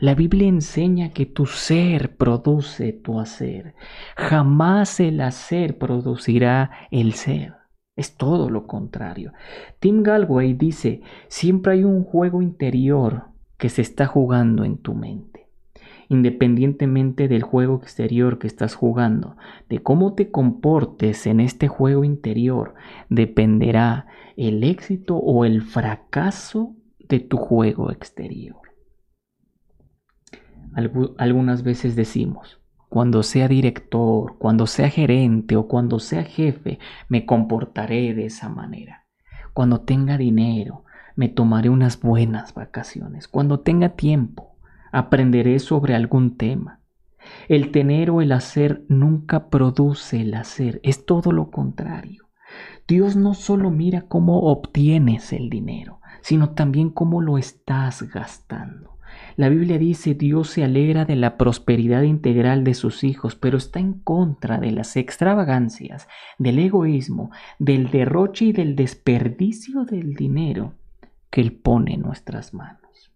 La 0.00 0.14
Biblia 0.14 0.48
enseña 0.48 1.10
que 1.10 1.26
tu 1.26 1.46
ser 1.46 2.16
produce 2.16 2.92
tu 2.92 3.20
hacer. 3.20 3.74
Jamás 4.16 5.00
el 5.00 5.20
hacer 5.20 5.78
producirá 5.78 6.70
el 6.90 7.14
ser. 7.14 7.54
Es 7.96 8.16
todo 8.16 8.50
lo 8.50 8.66
contrario. 8.66 9.32
Tim 9.78 10.02
Galway 10.02 10.54
dice, 10.54 11.02
siempre 11.28 11.74
hay 11.74 11.84
un 11.84 12.04
juego 12.04 12.42
interior 12.42 13.24
que 13.58 13.68
se 13.68 13.82
está 13.82 14.06
jugando 14.06 14.64
en 14.64 14.78
tu 14.78 14.94
mente 14.94 15.30
independientemente 16.10 17.28
del 17.28 17.44
juego 17.44 17.76
exterior 17.76 18.40
que 18.40 18.48
estás 18.48 18.74
jugando, 18.74 19.36
de 19.68 19.80
cómo 19.80 20.14
te 20.14 20.32
comportes 20.32 21.24
en 21.28 21.38
este 21.38 21.68
juego 21.68 22.02
interior, 22.02 22.74
dependerá 23.08 24.06
el 24.36 24.64
éxito 24.64 25.16
o 25.16 25.44
el 25.44 25.62
fracaso 25.62 26.74
de 26.98 27.20
tu 27.20 27.36
juego 27.36 27.92
exterior. 27.92 28.69
Algunas 30.74 31.62
veces 31.62 31.96
decimos, 31.96 32.60
cuando 32.88 33.22
sea 33.22 33.46
director, 33.48 34.36
cuando 34.38 34.66
sea 34.66 34.90
gerente 34.90 35.56
o 35.56 35.68
cuando 35.68 36.00
sea 36.00 36.24
jefe, 36.24 36.78
me 37.08 37.24
comportaré 37.24 38.14
de 38.14 38.26
esa 38.26 38.48
manera. 38.48 39.06
Cuando 39.52 39.80
tenga 39.82 40.18
dinero, 40.18 40.84
me 41.16 41.28
tomaré 41.28 41.68
unas 41.68 42.00
buenas 42.00 42.54
vacaciones. 42.54 43.28
Cuando 43.28 43.60
tenga 43.60 43.90
tiempo, 43.90 44.56
aprenderé 44.90 45.58
sobre 45.58 45.94
algún 45.94 46.36
tema. 46.36 46.80
El 47.48 47.70
tener 47.70 48.10
o 48.10 48.22
el 48.22 48.32
hacer 48.32 48.84
nunca 48.88 49.50
produce 49.50 50.22
el 50.22 50.34
hacer, 50.34 50.80
es 50.82 51.04
todo 51.04 51.32
lo 51.32 51.50
contrario. 51.50 52.28
Dios 52.88 53.16
no 53.16 53.34
solo 53.34 53.70
mira 53.70 54.02
cómo 54.02 54.50
obtienes 54.50 55.32
el 55.32 55.48
dinero, 55.48 56.00
sino 56.22 56.50
también 56.50 56.90
cómo 56.90 57.20
lo 57.20 57.38
estás 57.38 58.02
gastando. 58.02 58.98
La 59.40 59.48
Biblia 59.48 59.78
dice 59.78 60.12
Dios 60.12 60.50
se 60.50 60.64
alegra 60.64 61.06
de 61.06 61.16
la 61.16 61.38
prosperidad 61.38 62.02
integral 62.02 62.62
de 62.62 62.74
sus 62.74 63.04
hijos, 63.04 63.36
pero 63.36 63.56
está 63.56 63.80
en 63.80 63.94
contra 63.94 64.58
de 64.58 64.70
las 64.70 64.98
extravagancias, 64.98 66.08
del 66.36 66.58
egoísmo, 66.58 67.30
del 67.58 67.90
derroche 67.90 68.44
y 68.44 68.52
del 68.52 68.76
desperdicio 68.76 69.86
del 69.86 70.12
dinero 70.12 70.74
que 71.30 71.40
Él 71.40 71.52
pone 71.52 71.94
en 71.94 72.02
nuestras 72.02 72.52
manos. 72.52 73.14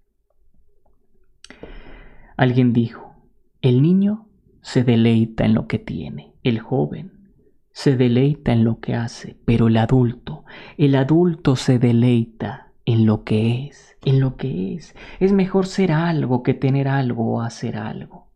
Alguien 2.38 2.72
dijo, 2.72 3.16
el 3.60 3.82
niño 3.82 4.26
se 4.62 4.82
deleita 4.82 5.44
en 5.44 5.52
lo 5.52 5.66
que 5.66 5.78
tiene, 5.78 6.32
el 6.42 6.58
joven 6.58 7.34
se 7.70 7.98
deleita 7.98 8.54
en 8.54 8.64
lo 8.64 8.80
que 8.80 8.94
hace, 8.94 9.36
pero 9.44 9.68
el 9.68 9.76
adulto, 9.76 10.46
el 10.78 10.94
adulto 10.94 11.54
se 11.54 11.78
deleita 11.78 12.72
en 12.86 13.06
lo 13.06 13.24
que 13.24 13.66
es, 13.66 13.96
en 14.04 14.20
lo 14.20 14.36
que 14.36 14.74
es. 14.74 14.94
Es 15.20 15.32
mejor 15.32 15.66
ser 15.66 15.92
algo 15.92 16.42
que 16.42 16.54
tener 16.54 16.88
algo 16.88 17.34
o 17.34 17.40
hacer 17.40 17.76
algo. 17.76 18.28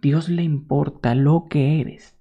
Dios 0.00 0.28
le 0.28 0.42
importa 0.42 1.14
lo 1.14 1.46
que 1.48 1.80
eres, 1.80 2.16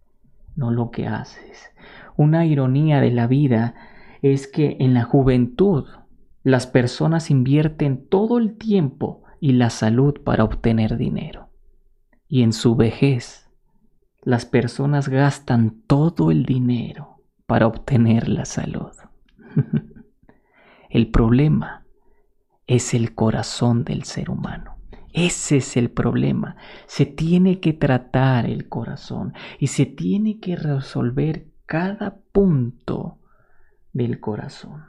no 0.56 0.72
lo 0.72 0.92
que 0.92 1.08
haces. 1.08 1.72
Una 2.16 2.46
ironía 2.46 3.02
de 3.02 3.12
la 3.12 3.28
vida 3.28 3.76
es 4.22 4.48
que 4.48 4.78
en 4.80 4.94
la 4.94 5.04
juventud 5.04 5.86
las 6.44 6.66
personas 6.66 7.30
invierten 7.30 8.08
todo 8.08 8.38
el 8.38 8.58
tiempo 8.58 9.24
y 9.40 9.54
la 9.54 9.70
salud 9.70 10.16
para 10.24 10.44
obtener 10.44 10.98
dinero. 10.98 11.50
Y 12.28 12.42
en 12.42 12.54
su 12.54 12.76
vejez, 12.76 13.50
las 14.24 14.46
personas 14.46 15.10
gastan 15.10 15.82
todo 15.88 16.32
el 16.32 16.46
dinero 16.46 17.22
para 17.46 17.68
obtener 17.68 18.28
la 18.28 18.46
salud. 18.46 18.92
el 20.90 21.12
problema 21.12 21.86
es 22.66 22.94
el 22.94 23.16
corazón 23.16 23.84
del 23.84 24.04
ser 24.04 24.30
humano. 24.30 24.78
Ese 25.14 25.58
es 25.58 25.78
el 25.78 25.90
problema. 25.90 26.58
Se 26.86 27.06
tiene 27.06 27.60
que 27.60 27.74
tratar 27.74 28.46
el 28.46 28.70
corazón 28.70 29.34
y 29.60 29.68
se 29.68 29.86
tiene 29.86 30.40
que 30.40 30.56
resolver 30.56 31.48
cada 31.66 32.20
punto 32.32 33.20
del 33.94 34.20
corazón. 34.20 34.86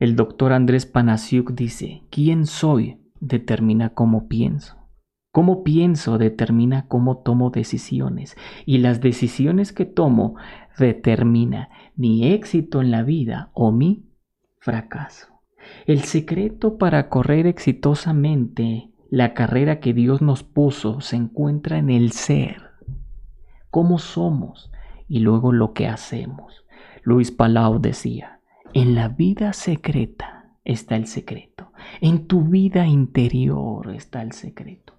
El 0.00 0.16
doctor 0.16 0.52
Andrés 0.52 0.86
Panasiuk 0.86 1.52
dice, 1.52 2.02
¿quién 2.10 2.46
soy? 2.46 3.00
determina 3.20 3.94
cómo 3.94 4.28
pienso. 4.28 4.76
Cómo 5.34 5.64
pienso 5.64 6.16
determina 6.16 6.86
cómo 6.86 7.16
tomo 7.16 7.50
decisiones 7.50 8.36
y 8.66 8.78
las 8.78 9.00
decisiones 9.00 9.72
que 9.72 9.84
tomo 9.84 10.36
determina 10.78 11.70
mi 11.96 12.32
éxito 12.32 12.80
en 12.80 12.92
la 12.92 13.02
vida 13.02 13.50
o 13.52 13.72
mi 13.72 14.04
fracaso. 14.60 15.40
El 15.86 16.02
secreto 16.02 16.78
para 16.78 17.08
correr 17.08 17.48
exitosamente 17.48 18.92
la 19.10 19.34
carrera 19.34 19.80
que 19.80 19.92
Dios 19.92 20.22
nos 20.22 20.44
puso 20.44 21.00
se 21.00 21.16
encuentra 21.16 21.78
en 21.78 21.90
el 21.90 22.12
ser, 22.12 22.70
cómo 23.72 23.98
somos 23.98 24.70
y 25.08 25.18
luego 25.18 25.50
lo 25.50 25.72
que 25.72 25.88
hacemos. 25.88 26.64
Luis 27.02 27.32
Palau 27.32 27.80
decía, 27.80 28.38
en 28.72 28.94
la 28.94 29.08
vida 29.08 29.52
secreta 29.52 30.54
está 30.64 30.94
el 30.94 31.08
secreto. 31.08 31.72
En 32.00 32.28
tu 32.28 32.42
vida 32.42 32.86
interior 32.86 33.92
está 33.92 34.22
el 34.22 34.30
secreto. 34.30 34.93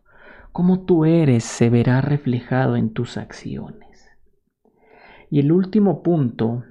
Cómo 0.56 0.86
tú 0.86 1.04
eres 1.04 1.44
se 1.44 1.70
verá 1.70 2.00
reflejado 2.00 2.78
en 2.78 2.92
tus 2.92 3.18
acciones. 3.18 4.08
Y 5.30 5.42
el 5.42 5.52
último 5.52 6.02
punto 6.02 6.64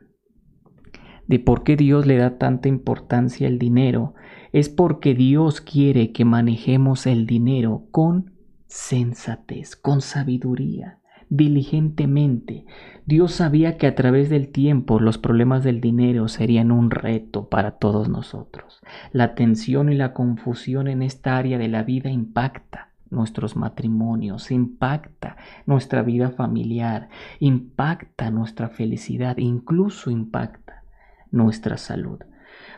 de 1.27 1.39
por 1.39 1.65
qué 1.65 1.77
Dios 1.77 2.07
le 2.07 2.17
da 2.17 2.39
tanta 2.39 2.71
importancia 2.71 3.47
al 3.47 3.59
dinero 3.59 4.15
es 4.53 4.71
porque 4.71 5.13
Dios 5.15 5.61
quiere 5.61 6.13
que 6.13 6.25
manejemos 6.25 7.07
el 7.07 7.27
dinero 7.27 7.85
con 7.91 8.33
sensatez, 8.69 9.77
con 9.77 10.01
sabiduría 10.01 11.01
diligentemente. 11.29 12.65
Dios 13.05 13.33
sabía 13.33 13.77
que 13.77 13.87
a 13.87 13.95
través 13.95 14.31
del 14.31 14.49
tiempo 14.49 14.99
los 14.99 15.19
problemas 15.19 15.63
del 15.63 15.83
dinero 15.83 16.29
serían 16.29 16.73
un 16.73 16.91
reto 16.91 17.51
para 17.51 17.73
todos 17.73 18.09
nosotros. 18.09 18.81
La 19.13 19.35
tensión 19.35 19.93
y 19.93 19.95
la 19.95 20.15
confusión 20.15 20.89
en 20.89 21.03
esta 21.03 21.37
área 21.37 21.59
de 21.59 21.69
la 21.69 21.83
vida 21.83 22.09
impacta 22.09 22.94
nuestros 23.15 23.57
matrimonios, 23.57 24.51
impacta 24.51 25.37
nuestra 25.67 26.03
vida 26.03 26.31
familiar, 26.31 27.09
impacta 27.41 28.31
nuestra 28.31 28.69
felicidad, 28.69 29.39
incluso 29.39 30.11
impacta 30.11 30.85
nuestra 31.31 31.77
salud. 31.77 32.19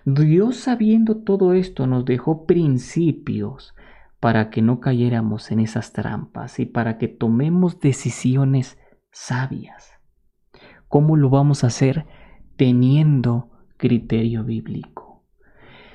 Dios 0.04 0.56
sabiendo 0.56 1.16
todo 1.16 1.52
esto 1.52 1.86
nos 1.86 2.04
dejó 2.04 2.46
principios 2.46 3.74
para 4.20 4.50
que 4.50 4.62
no 4.62 4.80
cayéramos 4.80 5.50
en 5.50 5.60
esas 5.60 5.92
trampas 5.92 6.58
y 6.58 6.66
para 6.66 6.98
que 6.98 7.08
tomemos 7.08 7.80
decisiones 7.80 8.78
sabias. 9.10 9.92
¿Cómo 10.88 11.16
lo 11.16 11.30
vamos 11.30 11.64
a 11.64 11.68
hacer? 11.68 12.06
Teniendo 12.56 13.50
criterio 13.76 14.44
bíblico, 14.44 15.24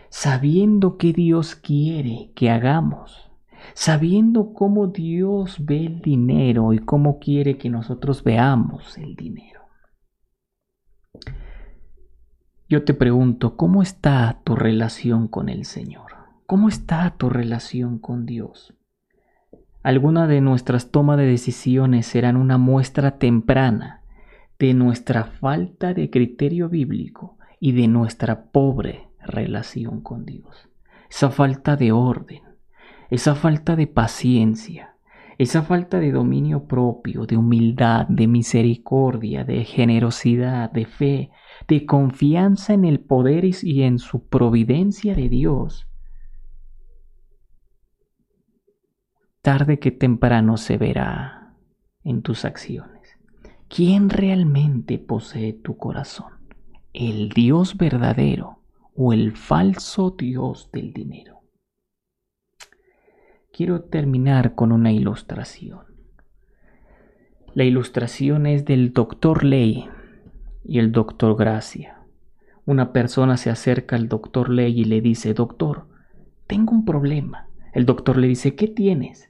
sabiendo 0.09 0.97
que 0.97 1.13
Dios 1.13 1.55
quiere 1.55 2.31
que 2.35 2.49
hagamos, 2.51 3.30
sabiendo 3.73 4.53
cómo 4.53 4.87
Dios 4.87 5.57
ve 5.63 5.85
el 5.85 6.01
dinero 6.01 6.73
y 6.73 6.79
cómo 6.79 7.19
quiere 7.19 7.57
que 7.57 7.69
nosotros 7.69 8.23
veamos 8.23 8.97
el 8.97 9.15
dinero. 9.15 9.61
Yo 12.69 12.85
te 12.85 12.93
pregunto, 12.93 13.57
¿cómo 13.57 13.81
está 13.81 14.39
tu 14.43 14.55
relación 14.55 15.27
con 15.27 15.49
el 15.49 15.65
Señor? 15.65 16.13
¿Cómo 16.45 16.69
está 16.69 17.15
tu 17.17 17.29
relación 17.29 17.99
con 17.99 18.25
Dios? 18.25 18.73
Alguna 19.83 20.27
de 20.27 20.41
nuestras 20.41 20.91
tomas 20.91 21.17
de 21.17 21.25
decisiones 21.25 22.05
serán 22.05 22.37
una 22.37 22.57
muestra 22.57 23.17
temprana 23.17 24.03
de 24.59 24.73
nuestra 24.73 25.25
falta 25.25 25.93
de 25.93 26.09
criterio 26.09 26.69
bíblico 26.69 27.37
y 27.59 27.71
de 27.71 27.87
nuestra 27.87 28.45
pobre 28.51 29.09
relación 29.19 30.01
con 30.01 30.25
Dios. 30.25 30.69
Esa 31.09 31.29
falta 31.29 31.75
de 31.75 31.91
orden, 31.91 32.43
esa 33.11 33.35
falta 33.35 33.75
de 33.75 33.85
paciencia, 33.85 34.95
esa 35.37 35.61
falta 35.61 35.99
de 35.99 36.11
dominio 36.11 36.65
propio, 36.65 37.27
de 37.27 37.37
humildad, 37.37 38.07
de 38.07 38.27
misericordia, 38.27 39.43
de 39.43 39.63
generosidad, 39.63 40.71
de 40.71 40.85
fe, 40.85 41.29
de 41.67 41.85
confianza 41.85 42.73
en 42.73 42.85
el 42.85 42.99
poder 42.99 43.45
y 43.45 43.83
en 43.83 43.99
su 43.99 44.27
providencia 44.27 45.13
de 45.13 45.29
Dios 45.29 45.87
tarde 49.41 49.79
que 49.79 49.91
temprano 49.91 50.57
se 50.57 50.77
verá 50.77 51.55
en 52.03 52.21
tus 52.21 52.45
acciones. 52.45 53.17
¿Quién 53.67 54.09
realmente 54.09 54.99
posee 54.99 55.53
tu 55.53 55.77
corazón? 55.77 56.33
¿El 56.93 57.29
Dios 57.29 57.77
verdadero 57.77 58.59
o 58.95 59.13
el 59.13 59.35
falso 59.35 60.11
Dios 60.11 60.69
del 60.71 60.93
dinero? 60.93 61.40
Quiero 63.53 63.81
terminar 63.81 64.55
con 64.55 64.71
una 64.71 64.93
ilustración. 64.93 65.81
La 67.53 67.65
ilustración 67.65 68.45
es 68.45 68.63
del 68.63 68.93
doctor 68.93 69.43
Ley 69.43 69.89
y 70.63 70.79
el 70.79 70.93
doctor 70.93 71.35
Gracia. 71.35 71.97
Una 72.65 72.93
persona 72.93 73.35
se 73.35 73.49
acerca 73.49 73.97
al 73.97 74.07
doctor 74.07 74.49
Ley 74.49 74.79
y 74.79 74.85
le 74.85 75.01
dice, 75.01 75.33
doctor, 75.33 75.85
tengo 76.47 76.71
un 76.71 76.85
problema. 76.85 77.49
El 77.73 77.85
doctor 77.85 78.15
le 78.15 78.27
dice, 78.27 78.55
¿qué 78.55 78.69
tienes? 78.69 79.29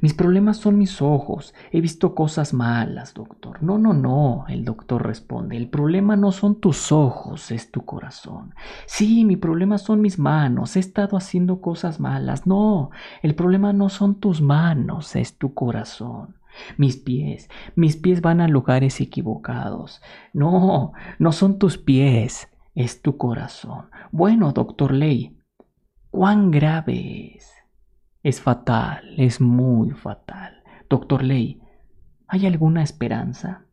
Mis 0.00 0.14
problemas 0.14 0.58
son 0.58 0.78
mis 0.78 1.02
ojos. 1.02 1.54
He 1.72 1.80
visto 1.80 2.14
cosas 2.14 2.54
malas, 2.54 3.14
doctor. 3.14 3.62
No, 3.62 3.78
no, 3.78 3.92
no, 3.92 4.44
el 4.48 4.64
doctor 4.64 5.06
responde. 5.06 5.56
El 5.56 5.68
problema 5.68 6.16
no 6.16 6.32
son 6.32 6.60
tus 6.60 6.92
ojos, 6.92 7.50
es 7.50 7.70
tu 7.70 7.84
corazón. 7.84 8.54
Sí, 8.86 9.24
mi 9.24 9.36
problema 9.36 9.78
son 9.78 10.00
mis 10.00 10.18
manos. 10.18 10.76
He 10.76 10.80
estado 10.80 11.16
haciendo 11.16 11.60
cosas 11.60 12.00
malas. 12.00 12.46
No, 12.46 12.90
el 13.22 13.34
problema 13.34 13.72
no 13.72 13.88
son 13.88 14.16
tus 14.16 14.40
manos, 14.40 15.16
es 15.16 15.36
tu 15.36 15.54
corazón. 15.54 16.36
Mis 16.76 16.96
pies, 16.96 17.48
mis 17.76 17.96
pies 17.96 18.20
van 18.20 18.40
a 18.40 18.48
lugares 18.48 19.00
equivocados. 19.00 20.02
No, 20.32 20.92
no 21.18 21.32
son 21.32 21.58
tus 21.58 21.78
pies, 21.78 22.48
es 22.74 23.02
tu 23.02 23.16
corazón. 23.16 23.86
Bueno, 24.10 24.52
doctor 24.52 24.92
Ley, 24.92 25.38
¿cuán 26.10 26.50
grave 26.50 27.36
es? 27.36 27.59
Es 28.22 28.42
fatal, 28.42 29.14
es 29.16 29.40
muy 29.40 29.92
fatal. 29.92 30.62
Doctor 30.90 31.22
Ley, 31.22 31.62
¿hay 32.26 32.44
alguna 32.44 32.82
esperanza? 32.82 33.64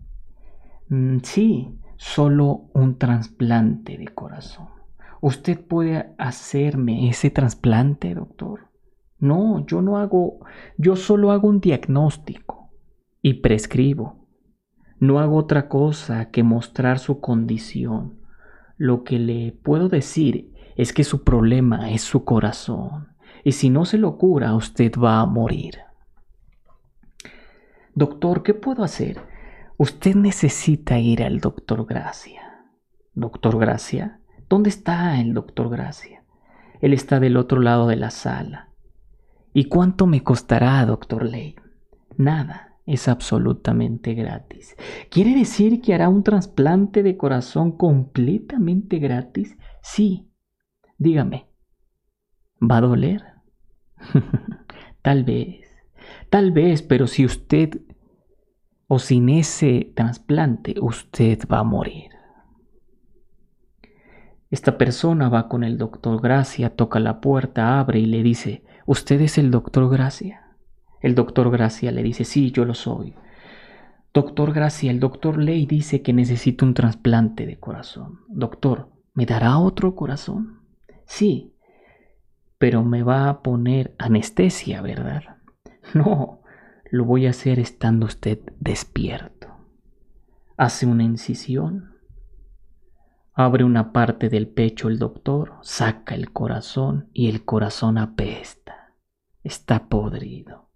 Mm, 0.88 1.18
sí, 1.24 1.78
solo 1.98 2.70
un 2.74 2.98
trasplante 2.98 3.98
de 3.98 4.08
corazón. 4.08 4.70
¿Usted 5.20 5.60
puede 5.60 6.14
hacerme 6.18 7.10
ese 7.10 7.30
trasplante, 7.30 8.16
doctor? 8.16 8.70
No, 9.20 9.66
yo 9.66 9.82
no 9.82 9.98
hago, 9.98 10.40
yo 10.78 10.96
solo 10.96 11.32
hago 11.32 11.50
un 11.50 11.60
diagnóstico 11.60 12.72
y 13.22 13.42
prescribo. 13.42 14.28
No 15.00 15.20
hago 15.20 15.36
otra 15.36 15.68
cosa 15.68 16.30
que 16.32 16.44
mostrar 16.44 17.00
su 17.00 17.20
condición. 17.20 18.22
Lo 18.78 19.04
que 19.04 19.20
le 19.20 19.52
puedo 19.52 19.90
decir 19.90 20.54
es 20.78 20.94
que 20.94 21.04
su 21.04 21.24
problema 21.24 21.92
es 21.92 22.02
su 22.04 22.24
corazón, 22.24 23.10
y 23.44 23.54
si 23.54 23.70
no 23.70 23.86
se 23.86 23.98
lo 23.98 24.18
cura, 24.18 24.54
usted 24.56 24.92
va 24.94 25.20
a 25.20 25.26
morir. 25.26 25.80
Doctor, 27.94 28.44
¿qué 28.44 28.54
puedo 28.54 28.84
hacer? 28.84 29.20
Usted 29.78 30.16
necesita 30.16 31.00
ir 31.00 31.24
al 31.24 31.40
doctor 31.40 31.86
Gracia. 31.86 32.66
¿Doctor 33.14 33.58
Gracia? 33.58 34.20
¿Dónde 34.50 34.70
está 34.70 35.20
el 35.20 35.34
doctor 35.34 35.70
Gracia? 35.70 36.24
Él 36.82 36.94
está 36.94 37.20
del 37.20 37.38
otro 37.38 37.60
lado 37.60 37.88
de 37.88 37.96
la 37.96 38.12
sala. 38.12 38.70
¿Y 39.54 39.66
cuánto 39.66 40.06
me 40.06 40.24
costará, 40.24 40.86
doctor 40.86 41.26
Ley? 41.26 41.56
Nada, 42.18 42.78
es 42.86 43.08
absolutamente 43.08 44.14
gratis. 44.14 44.76
¿Quiere 45.10 45.36
decir 45.36 45.82
que 45.82 45.94
hará 45.94 46.10
un 46.10 46.24
trasplante 46.24 47.04
de 47.04 47.18
corazón 47.18 47.72
completamente 47.76 49.00
gratis? 49.00 49.58
Sí. 49.82 50.32
Dígame, 50.98 51.47
¿va 52.62 52.78
a 52.78 52.82
doler? 52.82 53.24
tal 55.02 55.24
vez, 55.24 55.68
tal 56.30 56.52
vez, 56.52 56.82
pero 56.82 57.08
si 57.08 57.26
usted 57.26 57.82
o 58.88 59.00
sin 59.00 59.30
ese 59.30 59.92
trasplante, 59.96 60.76
usted 60.80 61.40
va 61.52 61.60
a 61.60 61.64
morir. 61.64 62.12
Esta 64.50 64.78
persona 64.78 65.28
va 65.28 65.50
con 65.50 65.64
el 65.64 65.78
doctor 65.78 66.22
Gracia, 66.22 66.76
toca 66.76 67.00
la 67.00 67.20
puerta, 67.20 67.80
abre 67.80 68.00
y 68.00 68.06
le 68.06 68.24
dice, 68.24 68.64
¿usted 68.86 69.20
es 69.22 69.38
el 69.38 69.52
doctor 69.52 69.90
Gracia? 69.90 70.56
El 71.02 71.16
doctor 71.16 71.52
Gracia 71.52 71.92
le 71.92 72.02
dice, 72.02 72.24
sí, 72.24 72.52
yo 72.52 72.64
lo 72.64 72.74
soy. 72.74 73.14
Doctor 74.14 74.54
Gracia, 74.54 74.90
el 74.90 75.02
doctor 75.02 75.38
Ley 75.38 75.66
dice 75.66 76.02
que 76.02 76.14
necesito 76.14 76.66
un 76.66 76.74
trasplante 76.74 77.46
de 77.46 77.60
corazón. 77.60 78.22
Doctor, 78.30 78.90
¿me 79.14 79.26
dará 79.26 79.60
otro 79.60 79.96
corazón? 79.96 80.62
Sí, 81.06 81.54
pero 82.58 82.84
me 82.84 83.04
va 83.04 83.30
a 83.30 83.42
poner 83.42 83.96
anestesia, 83.98 84.82
¿verdad? 84.82 85.24
No, 85.94 86.42
lo 86.92 87.06
voy 87.06 87.28
a 87.28 87.30
hacer 87.30 87.60
estando 87.60 88.08
usted 88.08 88.40
despierto. 88.60 89.48
Hace 90.58 90.86
una 90.86 91.04
incisión. 91.04 91.96
Abre 93.34 93.64
una 93.64 93.94
parte 93.94 94.28
del 94.28 94.50
pecho 94.50 94.90
el 94.90 95.00
doctor, 95.00 95.54
saca 95.62 96.14
el 96.14 96.34
corazón 96.34 97.10
y 97.14 97.30
el 97.30 97.46
corazón 97.46 97.98
apesta. 97.98 98.96
Está 99.44 99.88
podrido. 99.88 100.72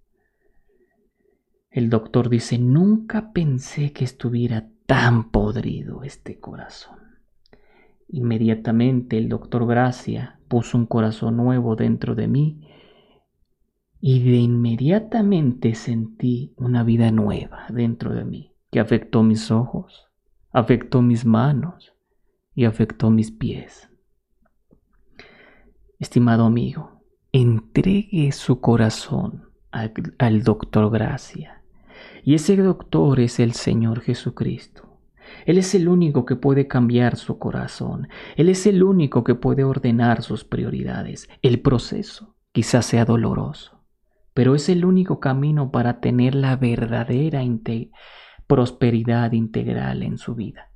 El 1.70 1.90
doctor 1.90 2.30
dice, 2.30 2.58
nunca 2.58 3.34
pensé 3.34 3.92
que 3.92 4.06
estuviera 4.06 4.70
tan 4.86 5.32
podrido 5.32 6.04
este 6.04 6.40
corazón. 6.40 7.00
Inmediatamente 8.08 9.18
el 9.18 9.30
doctor 9.30 9.66
Gracia 9.66 10.41
puso 10.52 10.78
un 10.78 10.86
corazón 10.86 11.38
nuevo 11.38 11.78
dentro 11.78 12.14
de 12.14 12.28
mí 12.28 12.68
y 14.02 14.22
de 14.22 14.36
inmediatamente 14.36 15.76
sentí 15.76 16.54
una 16.58 16.84
vida 16.84 17.10
nueva 17.10 17.68
dentro 17.70 18.14
de 18.14 18.26
mí, 18.26 18.54
que 18.70 18.82
afectó 18.82 19.24
mis 19.24 19.50
ojos, 19.50 20.10
afectó 20.52 21.02
mis 21.02 21.24
manos 21.24 21.94
y 22.54 22.66
afectó 22.66 23.10
mis 23.10 23.32
pies. 23.32 23.90
Estimado 26.00 26.44
amigo, 26.44 27.02
entregue 27.32 28.34
su 28.34 28.60
corazón 28.60 29.52
al, 29.72 29.94
al 30.20 30.44
doctor 30.44 30.92
Gracia. 30.92 31.64
Y 32.26 32.34
ese 32.34 32.58
doctor 32.58 33.22
es 33.22 33.40
el 33.40 33.54
Señor 33.54 34.02
Jesucristo. 34.02 34.91
Él 35.46 35.58
es 35.58 35.74
el 35.76 35.88
único 35.88 36.26
que 36.26 36.36
puede 36.36 36.68
cambiar 36.68 37.16
su 37.16 37.40
corazón. 37.40 38.08
Él 38.36 38.50
es 38.50 38.66
el 38.68 38.84
único 38.84 39.24
que 39.24 39.36
puede 39.36 39.64
ordenar 39.64 40.22
sus 40.22 40.44
prioridades. 40.44 41.30
El 41.42 41.62
proceso 41.62 42.36
quizás 42.52 42.86
sea 42.86 43.06
doloroso, 43.06 43.82
pero 44.34 44.56
es 44.56 44.70
el 44.70 44.86
único 44.86 45.20
camino 45.20 45.72
para 45.72 46.00
tener 46.00 46.36
la 46.36 46.56
verdadera 46.56 47.42
prosperidad 48.48 49.32
integral 49.32 50.04
en 50.04 50.18
su 50.18 50.36
vida. 50.36 50.72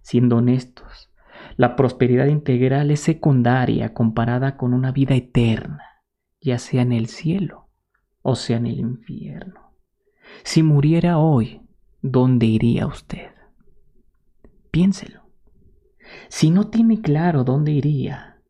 Siendo 0.00 0.38
honestos, 0.38 1.10
la 1.56 1.76
prosperidad 1.76 2.26
integral 2.26 2.90
es 2.90 3.00
secundaria 3.00 3.94
comparada 3.94 4.56
con 4.56 4.74
una 4.74 4.92
vida 4.92 5.14
eterna, 5.14 5.84
ya 6.40 6.58
sea 6.58 6.82
en 6.82 6.92
el 6.92 7.06
cielo 7.06 7.62
o 8.22 8.36
sea 8.36 8.56
en 8.56 8.66
el 8.66 8.78
infierno. 8.78 9.72
Si 10.44 10.62
muriera 10.62 11.18
hoy, 11.18 11.60
¿dónde 12.00 12.46
iría 12.46 12.86
usted? 12.86 13.31
Piénselo. 14.72 15.20
Si 16.28 16.50
no 16.50 16.68
tiene 16.68 17.00
claro 17.00 17.44
dónde 17.44 17.70
iría, 17.70 18.42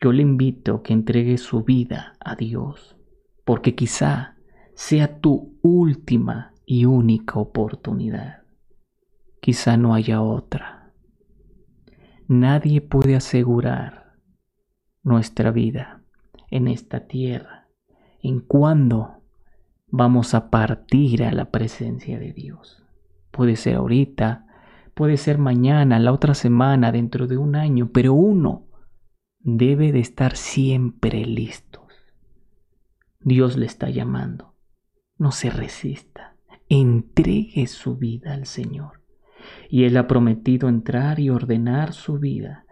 yo 0.00 0.12
le 0.12 0.22
invito 0.22 0.76
a 0.76 0.82
que 0.84 0.92
entregue 0.92 1.38
su 1.38 1.64
vida 1.64 2.12
a 2.20 2.36
Dios 2.36 2.96
porque 3.44 3.74
quizá 3.74 4.36
sea 4.74 5.20
tu 5.20 5.58
última 5.62 6.52
y 6.66 6.84
única 6.84 7.38
oportunidad. 7.38 8.42
Quizá 9.40 9.78
no 9.78 9.94
haya 9.94 10.20
otra. 10.20 10.92
Nadie 12.26 12.82
puede 12.82 13.16
asegurar 13.16 14.18
nuestra 15.02 15.50
vida 15.50 16.02
en 16.50 16.68
esta 16.68 17.06
tierra 17.06 17.68
en 18.22 18.40
cuando 18.40 19.22
vamos 19.86 20.34
a 20.34 20.50
partir 20.50 21.24
a 21.24 21.32
la 21.32 21.50
presencia 21.50 22.18
de 22.18 22.34
Dios. 22.34 22.84
Puede 23.30 23.56
ser 23.56 23.76
ahorita, 23.76 24.47
puede 24.98 25.16
ser 25.16 25.38
mañana, 25.38 25.98
la 25.98 26.12
otra 26.12 26.34
semana, 26.34 26.90
dentro 26.90 27.28
de 27.28 27.38
un 27.38 27.54
año, 27.54 27.90
pero 27.92 28.14
uno 28.14 28.66
debe 29.38 29.92
de 29.92 30.00
estar 30.00 30.36
siempre 30.36 31.24
listo 31.24 31.78
Dios 33.20 33.56
le 33.58 33.66
está 33.66 33.90
llamando. 33.90 34.54
No 35.18 35.32
se 35.32 35.50
resista. 35.50 36.36
Entregue 36.68 37.66
su 37.66 37.96
vida 37.96 38.32
al 38.32 38.46
Señor. 38.46 39.02
Y 39.68 39.84
Él 39.84 39.98
ha 39.98 40.06
prometido 40.06 40.68
entrar 40.68 41.20
y 41.20 41.28
ordenar 41.28 41.92
su 41.92 42.18
vida 42.18 42.64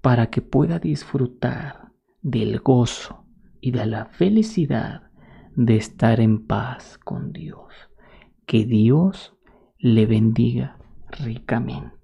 para 0.00 0.26
que 0.26 0.42
pueda 0.42 0.80
disfrutar 0.80 1.92
del 2.22 2.58
gozo 2.58 3.24
y 3.60 3.70
de 3.70 3.86
la 3.86 4.06
felicidad 4.06 5.10
de 5.54 5.76
estar 5.76 6.20
en 6.20 6.44
paz 6.44 6.98
con 6.98 7.32
Dios. 7.32 7.72
Que 8.46 8.64
Dios 8.64 9.36
le 9.78 10.06
bendiga 10.06 10.79
ricamente. 11.18 11.99